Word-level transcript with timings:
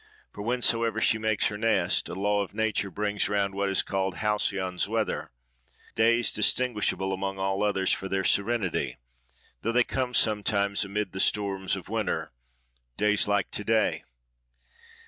For 0.33 0.41
whensoever 0.43 0.99
she 0.99 1.19
makes 1.19 1.45
her 1.49 1.59
nest, 1.59 2.09
a 2.09 2.15
law 2.15 2.41
of 2.41 2.55
nature 2.55 2.89
brings 2.89 3.29
round 3.29 3.53
what 3.53 3.69
is 3.69 3.83
called 3.83 4.15
Halcyon's 4.15 4.89
weather,—days 4.89 6.31
distinguishable 6.31 7.13
among 7.13 7.37
all 7.37 7.61
others 7.61 7.93
for 7.93 8.09
their 8.09 8.23
serenity, 8.23 8.97
though 9.61 9.71
they 9.71 9.83
come 9.83 10.15
sometimes 10.15 10.83
amid 10.83 11.11
the 11.11 11.19
storms 11.19 11.75
of 11.75 11.87
winter—days 11.87 13.27
like 13.27 13.51
to 13.51 13.63
day! 13.63 14.03